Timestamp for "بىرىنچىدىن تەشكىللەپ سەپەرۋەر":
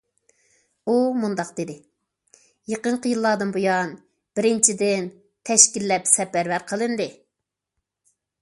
4.39-6.67